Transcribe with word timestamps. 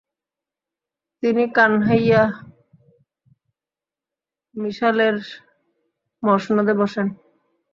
তিনি 1.23 1.43
কানহাইয়া 1.55 2.21
মিসালের 4.55 5.17
মসনদে 6.23 6.73
বসেন। 6.81 7.07